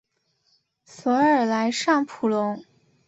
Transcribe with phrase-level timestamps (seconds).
[0.83, 2.63] 索尔莱尚普隆。